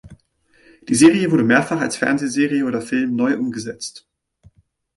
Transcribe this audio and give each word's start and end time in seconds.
Die 0.89 0.95
Serie 0.95 1.29
wurde 1.29 1.43
mehrfach 1.43 1.79
als 1.79 1.95
Fernsehserie 1.95 2.65
oder 2.65 2.81
Film 2.81 3.15
neu 3.15 3.37
umgesetzt. 3.37 4.07